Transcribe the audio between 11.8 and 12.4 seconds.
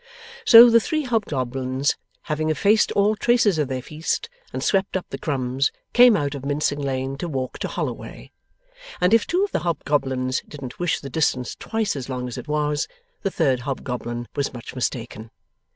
as long as